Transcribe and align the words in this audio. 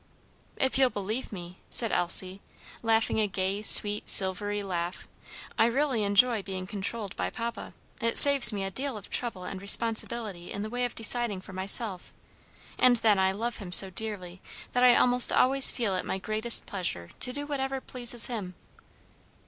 "If 0.57 0.79
you'll 0.79 0.89
believe 0.89 1.31
me," 1.31 1.59
said 1.69 1.91
Elsie, 1.91 2.41
laughing 2.81 3.19
a 3.19 3.27
gay, 3.27 3.61
sweet, 3.61 4.09
silvery 4.09 4.63
laugh, 4.63 5.07
"I 5.59 5.67
really 5.67 6.03
enjoy 6.03 6.41
being 6.41 6.65
controlled 6.65 7.15
by 7.15 7.29
papa. 7.29 7.75
It 7.99 8.17
saves 8.17 8.51
me 8.51 8.63
a 8.63 8.71
deal 8.71 8.97
of 8.97 9.11
trouble 9.11 9.43
and 9.43 9.61
responsibility 9.61 10.51
in 10.51 10.63
the 10.63 10.71
way 10.71 10.85
of 10.85 10.95
deciding 10.95 11.41
for 11.41 11.53
myself; 11.53 12.11
and 12.79 12.95
then 12.95 13.19
I 13.19 13.31
love 13.31 13.57
him 13.57 13.71
so 13.71 13.91
dearly 13.91 14.41
that 14.73 14.83
I 14.83 14.95
almost 14.95 15.31
always 15.31 15.69
feel 15.69 15.95
it 15.95 16.03
my 16.03 16.17
greatest 16.17 16.65
pleasure 16.65 17.11
to 17.19 17.31
do 17.31 17.45
whatever 17.45 17.79
pleases 17.79 18.25
him." 18.25 18.55